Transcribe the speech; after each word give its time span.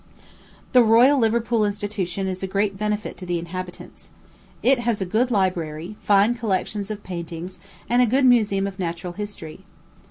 The 0.73 0.81
Royal 0.81 1.19
Liverpool 1.19 1.63
Institution 1.63 2.25
is 2.25 2.41
a 2.41 2.47
great 2.47 2.75
benefit 2.75 3.17
to 3.17 3.25
the 3.27 3.37
inhabitants. 3.37 4.09
It 4.63 4.79
has 4.79 4.99
a 4.99 5.05
good 5.05 5.29
library, 5.29 5.95
fine 6.01 6.33
collections 6.33 6.89
of 6.89 7.03
paintings, 7.03 7.59
and 7.87 8.01
a 8.01 8.07
good 8.07 8.25
museum 8.25 8.65
of 8.65 8.79
natural 8.79 9.13
history. 9.13 9.63